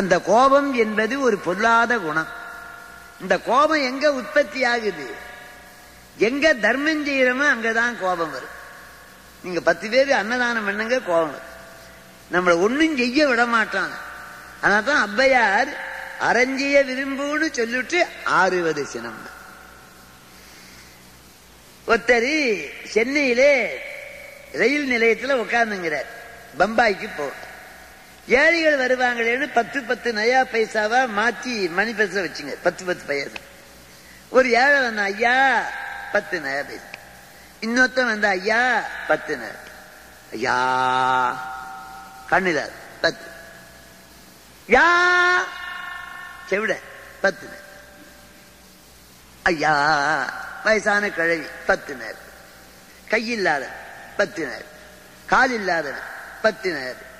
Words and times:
அந்த 0.00 0.14
கோபம் 0.20 0.70
என்பது 0.84 1.14
ஒரு 1.26 1.36
பொல்லாத 1.46 1.92
குணம். 1.98 2.30
இந்த 3.20 3.34
கோபம் 3.38 3.84
எங்க 3.90 4.12
உற்பத்தி 4.12 4.64
ஆகுது? 4.64 5.06
எங்க 6.16 6.54
தர்மம் 6.64 7.06
செய்யறோமோ 7.06 7.46
அங்கதான் 7.54 7.94
கோபம் 8.00 8.30
வரும். 8.30 8.54
நீங்க 9.44 9.60
பத்து 9.60 9.86
பேர் 9.88 10.10
அன்னதானம் 10.12 10.64
பண்ணுங்க 10.64 10.98
கோபம் 10.98 11.34
வரும். 11.34 11.52
நம்மளை 12.34 12.56
ஒண்ணும் 12.64 12.96
செய்ய 12.96 13.26
விட 13.26 13.46
மாட்டான் 13.46 13.94
தான் 14.60 15.02
அப்பையார் 15.06 15.70
அரஞ்சிய 16.28 16.76
விரும்புன்னு 16.90 17.48
சொல்லிட்டு 17.52 17.98
ஆறுவது 18.24 18.84
சினம். 18.92 19.20
ஒருத்தர் 21.88 22.30
சென்னையிலே 22.94 23.52
ரயில் 24.52 24.86
நிலையத்தில் 24.86 25.40
உட்கார்ந்துங்கிறார் 25.42 26.08
பம்பாய்க்கு 26.58 27.08
போ 27.16 27.26
ஏழைகள் 28.28 28.78
வருவாங்களேன்னு 28.78 29.52
பத்து 29.52 29.82
பத்து 29.82 30.12
நயா 30.12 30.44
பைசாவா 30.52 31.00
மாத்தி 31.18 31.70
மணி 31.70 31.92
பைசா 31.92 32.20
வச்சுங்க. 32.20 32.54
பத்து 32.62 32.84
பத்து 32.84 33.04
பைசா. 33.06 33.28
ஒரு 34.28 34.50
ஏழை 34.50 34.80
வந்த 34.80 35.02
ஐயா 35.02 35.64
பத்து 36.12 36.40
நயா 36.40 36.64
பைசா. 36.66 36.90
இன்னொருத்தன் 37.60 38.06
வந்த 38.06 38.28
ஐயா 38.28 38.82
பத்து 39.08 39.36
நயா 39.36 39.54
ஐயா 40.32 40.56
கண்ணில 42.30 42.70
பத்து. 43.00 43.34
யா 44.68 44.86
செவிட 46.48 46.78
பத்து 47.20 47.46
நேரம் 47.46 47.64
ஐயா 49.42 49.74
வயசான 50.64 51.10
கிழவி 51.10 51.46
பத்து 51.66 51.94
நேரம் 51.94 52.24
கையில்லாத 53.10 53.66
பத்து 54.16 54.46
நேரம் 54.46 54.74
கால் 55.26 55.96
பத்து 56.42 56.72
நேரம் 56.72 57.14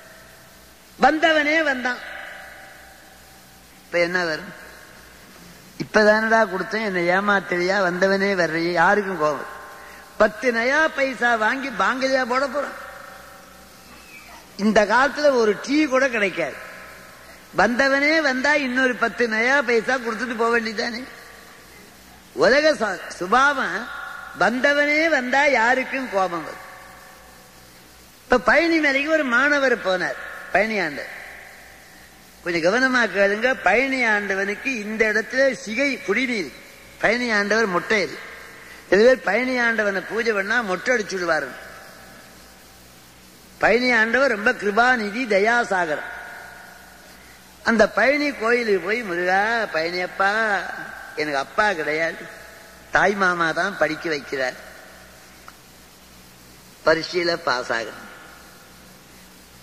வந்தவனே 1.01 1.63
வந்தான். 1.63 1.97
இப்ப 3.85 3.99
என்ன 3.99 4.25
வரும்? 4.25 4.53
இப்பதானடா 5.83 6.47
கொடுத்தேன் 6.47 6.85
என்ன 6.85 7.21
ஏமாத்திரியா 7.21 7.81
வந்தவனே 7.81 8.35
வர்றையே. 8.35 8.71
யாருக்கும் 8.71 9.17
கோபம்? 9.17 9.55
பத்து 10.17 10.51
நயா 10.51 10.87
பைசா 10.95 11.35
வாங்கி 11.35 11.69
பாங்கலையா 11.69 12.25
போட 12.25 12.47
போறான். 12.47 12.85
இந்த 14.57 14.85
காலத்துல 14.85 15.33
ஒரு 15.33 15.59
டீ 15.61 15.85
கூட 15.85 16.09
கிடைக்காது. 16.09 16.55
வந்தவனே 17.57 18.21
வந்தா 18.21 18.55
இன்னொரு 18.55 18.95
பத்து 18.95 19.27
நயா 19.27 19.61
பைசா 19.61 19.95
கொடுத்துட்டு 19.95 20.37
போக 20.37 20.59
வேண்டியதானே 20.59 21.03
உலக 22.33 22.73
ச- 22.73 23.07
சுபாவம் 23.07 23.87
வந்தவனே 24.39 25.09
வந்தா 25.09 25.45
யாருக்கும் 25.45 26.09
கோபம் 26.13 26.43
வரும். 26.43 26.65
இப்ப 28.23 28.39
பழனி 28.39 28.79
மேலைக்கு 28.79 29.09
ஒரு 29.09 29.23
மாணவர் 29.23 29.77
போனார். 29.77 30.25
பழனி 30.51 30.79
ஆண்டவர் 30.79 31.13
கொஞ்சம் 32.43 32.65
கவனமா 32.67 33.01
கேளுங்க. 33.07 33.53
பழனி 33.63 34.05
ஆண்டவனுக்கு 34.05 34.79
இந்த 34.79 35.11
இடத்துல 35.13 35.53
சிகை 35.53 36.03
குடிநீர் 36.03 36.51
பழனி 37.01 37.31
ஆண்டவர் 37.31 37.65
மொட்டை 37.65 38.09
இது 38.89 39.17
பழனி 39.17 39.59
ஆண்டவனை 39.59 40.01
பூஜை 40.09 40.33
பண்ணா 40.33 40.61
மொட்டை 40.61 40.95
அடிச்சுடுவாரு 40.95 41.47
பழனி 43.57 43.91
ஆண்டவர் 43.91 44.31
ரொம்ப 44.31 44.51
கிருபாநிதி 44.51 45.21
தயாசாகரம் 45.27 46.15
அந்த 47.63 47.89
பழனி 47.89 48.31
கோயிலுக்கு 48.31 48.79
போய் 48.79 49.03
முருகா 49.03 49.67
பழனியப்பா 49.73 50.59
எனக்கு 51.15 51.39
அப்பா 51.39 51.73
கிடையாது. 51.73 52.25
தாய் 52.91 53.15
மாமா 53.15 53.51
தான் 53.51 53.77
படிக்க 53.77 54.09
வைக்கிறார். 54.09 54.57
பரீட்சையில 56.85 57.35
பாஸ் 57.35 57.71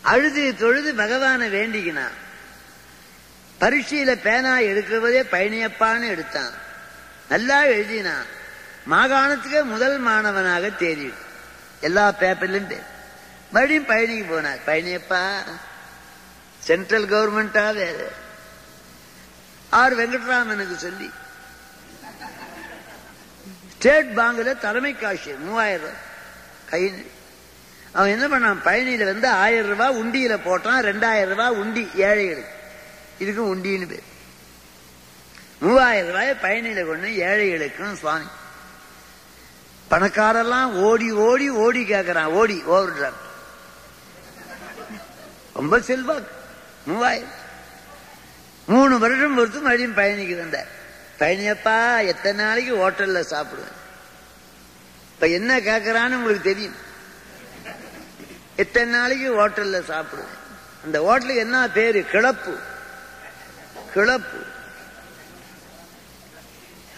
அழுது 0.05 0.43
தொழுது 0.57 0.95
பகவானை 0.95 1.47
வேண்டிக்கினான் 1.49 2.17
பரீட்சையில 3.61 4.13
பேனா 4.23 4.53
எடுக்கிறதே 4.59 5.21
பழனியப்பான்னு 5.33 6.09
எடுத்தான். 6.09 6.55
நல்லா 7.29 7.59
எழுதினான் 7.65 8.27
மாகாணத்துக்கு 8.91 9.65
முதல் 9.65 9.99
மாணவனாக 9.99 10.71
தேறி 10.79 11.13
எல்லா 11.81 12.05
பேப்பர்லயும் 12.21 12.67
தேர் 12.67 12.93
மறுபடியும் 13.53 13.89
பயணிக்கு 13.89 14.27
போனார். 14.31 14.61
பழனியப்பா 14.67 15.23
சென்ட்ரல் 16.59 17.09
கவர்மெண்டா 17.09 17.75
வேற. 17.75 17.99
ஆர் 19.71 19.97
வெங்கட்ராமனுக்கு 19.99 20.77
சொல்லி. 20.77 21.11
ஸ்டேட் 23.75 24.13
பேங்க்ல 24.17 24.59
தலைமை 24.59 24.93
காசு 24.97 25.37
மூவாயிரம் 25.41 25.81
ரூபாய். 25.81 26.01
கை 26.71 26.83
அவன் 27.95 28.21
என்ன 28.21 28.27
பண்ணான்? 28.27 28.57
பழனியில 28.57 29.05
வந்து 29.05 29.29
ஆயிரம் 29.29 29.69
ரூபாய் 29.69 29.97
உண்டியில 29.97 30.31
போட்டான் 30.31 30.85
ரெண்டாயிரம் 30.85 31.29
ரூபாய் 31.29 31.51
உண்டி 31.51 31.91
ஏழைகளுக்கு 31.95 32.55
இதுக்கும் 33.21 33.55
உண்டின்னு 33.55 33.89
பேர். 33.89 34.13
மூவாயிரம் 35.59 36.09
ரூபாய் 36.09 36.31
பழனியில 36.31 36.87
கொண்டு 36.87 37.09
ஏழைகளுக்கும் 37.09 37.95
சுவாமி. 37.95 38.25
பணக்காரெல்லாம் 39.91 40.73
ஓடி 40.73 41.13
ஓடி 41.13 41.51
ஓடி 41.51 41.85
கேட்கறான் 41.85 42.25
ஓடி 42.25 42.63
ஓவர் 42.63 43.13
ரொம்ப 45.55 45.81
செல்வாக்கு. 45.81 46.31
மூவாயிரம். 46.87 47.43
மூணு 48.67 48.99
வருடம் 48.99 49.35
பொறுத்து 49.35 49.61
மறுபடியும் 49.61 49.97
பயணிக்கு 49.97 50.39
வந்தார். 50.39 50.67
பயணியப்பா 51.19 52.07
எத்தனை 52.07 52.45
நாளைக்கு 52.45 52.91
ஹோட்டல்ல 52.91 53.33
சாப்பிடுவேன்? 53.33 53.73
இப்ப 55.15 55.29
என்ன 55.29 55.61
கேட்கறான்னு 55.61 56.15
உங்களுக்கு 56.15 56.41
தெரியும். 56.41 56.93
இத்தனை 58.57 58.93
நாளைக்கு 58.93 59.33
ஹோட்டல்ல 59.33 59.83
சாப்பிடுவேன்? 59.89 60.43
அந்த 60.85 61.03
ஹோட்டலுக்கு 61.03 61.41
என்ன 61.41 61.71
பேரு? 61.71 62.05
கிளப்பு. 62.13 62.59
கிளப்பு. 63.95 64.43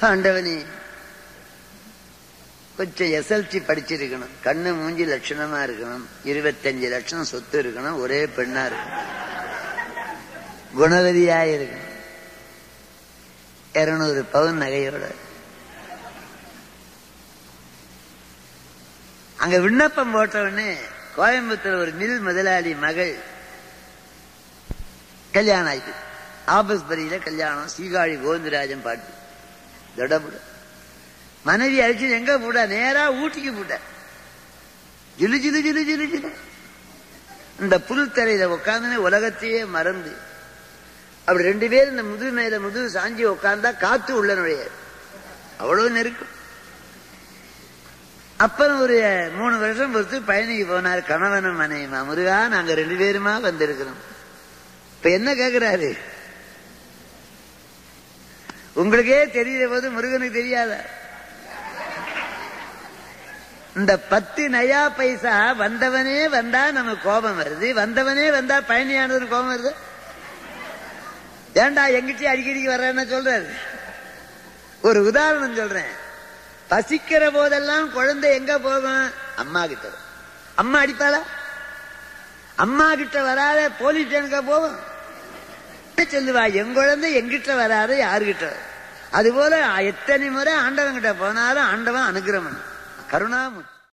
ஆண்டவனே 0.00 0.64
கொஞ்சம் 2.76 3.06
எஸ்எல்சி 3.08 3.62
படிச்சிருக்கணும். 3.62 4.28
கண்ணு 4.44 4.62
மூஞ்சி 4.62 5.04
லட்சணமா 5.04 5.60
இருக்கணும். 5.62 6.04
இருபத்தஞ்சு 6.24 6.88
லட்சம் 6.88 7.24
சொத்து 7.24 7.62
இருக்கணும். 7.62 7.98
ஒரே 7.98 8.26
பெண்ணா 8.26 8.70
இருக்கணும். 8.70 9.04
குணவதியா 10.78 11.40
இருக்கணும். 11.42 11.94
இருநூறு 13.72 14.24
பவுன் 14.24 14.60
நகையோட. 14.60 15.14
அங்க 19.36 19.58
விண்ணப்பம் 19.58 20.12
போட்ட 20.12 20.40
உடனே 20.40 20.76
கோயம்புத்தூர் 21.16 21.80
ஒரு 21.80 21.90
மில் 21.90 22.20
முதலாளி 22.20 22.74
மகள். 22.74 23.16
கல்யாணம் 25.32 25.72
ஆயிட்டு. 25.72 25.94
ஆபஸ் 26.46 26.84
பரியில 26.90 27.22
கல்யாணம் 27.22 27.68
சீகாழி 27.78 28.16
கோவிந்தராஜன் 28.16 28.82
பாட்டு. 28.82 29.08
தொடபுட. 29.96 30.40
மனைவி 31.44 31.80
அழிச்சு 31.80 32.10
எங்க 32.10 32.38
போட்டா 32.38 32.64
நேரா 32.64 33.12
ஊட்டிக்கு 33.12 33.56
போட்ட 33.56 33.78
ஜிலு 35.18 35.38
ஜிலு 35.44 35.60
ஜிலு 35.66 35.82
ஜிலு 35.90 36.06
ஜிலு. 36.14 36.32
இந்த 37.60 37.80
புல் 37.80 38.08
தரையில 38.08 38.94
உலகத்தையே 38.94 39.64
மறந்து. 39.64 40.12
அப்படி 41.18 41.44
ரெண்டு 41.44 41.68
பேரும் 41.68 41.90
இந்த 41.90 42.02
முதுகு 42.02 42.30
மேல 42.30 42.58
முதுகு 42.58 43.00
சாஞ்சி 43.00 43.36
உட்கார்ந்தா 43.36 43.76
காத்து 43.76 44.16
உள்ள 44.16 44.34
நுழையாது. 44.34 44.70
அவ்வளவு 45.58 45.90
நெருக்கம். 45.90 46.34
அப்புறம் 48.38 48.80
ஒரு 48.80 49.30
மூணு 49.36 49.58
வருஷம் 49.58 49.92
பொறுத்து 49.92 50.20
பயணிக்கு 50.20 50.66
போனார் 50.66 51.06
கணவனும் 51.06 51.60
மனைவிமா 51.60 52.04
முருகா 52.04 52.48
நாங்க 52.48 52.74
ரெண்டு 52.74 52.94
பேருமா 52.94 53.30
வந்திருக்கிறோம். 53.30 54.00
இப்ப 54.96 55.10
என்ன 55.10 55.34
கேக்குறாரு? 55.34 55.98
உங்களுக்கே 58.72 59.30
தெரிகிற 59.30 59.68
போது 59.68 59.90
முருகனுக்கு 59.90 60.32
தெரியாத. 60.32 60.84
இந்த 63.76 63.98
பத்து 63.98 64.48
நயா 64.48 64.90
பைசா 64.96 65.54
வந்தவனே 65.54 66.28
வந்தா 66.28 66.70
நமக்கு 66.70 67.08
கோபம் 67.08 67.40
வருது 67.40 67.64
வந்தவனே 67.64 68.30
வந்தா 68.30 68.58
பயணியானதுன்னு 68.58 69.28
கோபம் 69.28 69.64
வருது. 69.64 69.70
ஏன்டா 71.54 71.84
எங்கிட்டே 71.92 72.26
அடிக்கடிக்கு 72.26 72.72
வர்றேன்னு 72.72 73.12
சொல்றாரு? 73.12 73.48
ஒரு 74.82 75.04
உதாரணம் 75.04 75.54
சொல்றேன். 75.54 76.04
பசிக்கிற 76.70 77.24
போதெல்லாம் 77.32 77.86
குழந்தை 77.96 78.28
எங்க 78.38 78.52
போகும்? 78.58 79.04
அம்மா 79.42 79.62
கிட்ட 79.66 79.86
அம்மா 80.62 80.78
அடிப்பாளா? 80.84 81.20
அம்மா 82.64 82.88
கிட்ட 82.94 83.22
வராத 83.22 83.68
போலீஸ் 83.78 84.06
ஸ்டேஷனுக்கு 84.06 84.42
போகும்? 84.52 84.78
சொல்லுவா? 86.14 86.42
என் 86.60 86.74
குழந்தை 86.78 87.08
எங்கிட்ட 87.20 87.54
வராத 87.62 87.92
யாருகிட்ட 88.06 88.46
அதுபோல 89.18 89.54
எத்தனை 89.90 90.26
முறை 90.36 90.52
ஆண்டவன் 90.64 90.96
கிட்ட 90.98 91.12
போனாலும் 91.14 91.68
ஆண்டவன் 91.72 92.08
அனுகிரமன் 92.10 92.60
கருணாமூர்த்தி. 93.12 93.75